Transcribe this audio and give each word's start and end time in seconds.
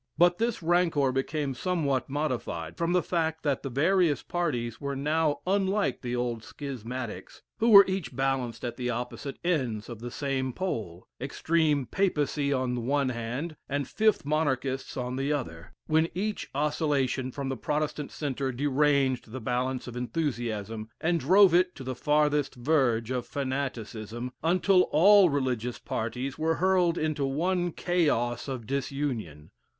But 0.17 0.39
this 0.39 0.63
rancor 0.63 1.11
became 1.11 1.53
somewhat 1.53 2.09
modified, 2.09 2.75
from 2.75 2.91
the 2.91 3.03
fact 3.03 3.43
that 3.43 3.61
the 3.61 3.69
various 3.69 4.23
parties 4.23 4.77
now 4.81 5.29
were 5.29 5.37
unlike 5.55 6.01
the 6.01 6.15
old 6.15 6.43
schismatics, 6.43 7.43
who 7.59 7.69
were 7.69 7.85
each 7.87 8.15
balanced 8.15 8.65
at 8.65 8.77
the 8.77 8.89
opposite 8.89 9.37
ends 9.43 9.89
of 9.89 9.99
the 9.99 10.09
same 10.09 10.53
pole 10.53 11.07
extreme 11.21 11.85
Papacy 11.85 12.51
on 12.51 12.73
the 12.73 12.81
one 12.81 13.09
hand, 13.09 13.55
and 13.69 13.87
Fifth 13.87 14.25
monarchists 14.25 14.97
on 14.97 15.17
the 15.17 15.31
other 15.31 15.75
when 15.85 16.09
each 16.15 16.49
oscillation 16.55 17.31
from 17.31 17.49
the 17.49 17.55
Protestant 17.55 18.11
centre 18.11 18.51
deranged 18.51 19.31
the 19.31 19.39
balance 19.39 19.85
of 19.85 19.95
enthusiasm, 19.95 20.89
and 20.99 21.19
drove 21.19 21.53
it 21.53 21.75
to 21.75 21.83
the 21.83 21.93
farthest 21.93 22.55
verge 22.55 23.11
of 23.11 23.27
fanaticism, 23.27 24.31
until 24.43 24.89
all 24.91 25.29
religious 25.29 25.77
parties 25.77 26.39
were 26.39 26.55
hurled 26.55 26.97
into 26.97 27.23
one 27.23 27.71
chaos 27.71 28.47
of 28.47 28.65
disunion. 28.65 29.51